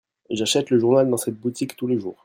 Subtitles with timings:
[0.31, 2.17] J'achète le journal dans cette boutique tous les jours.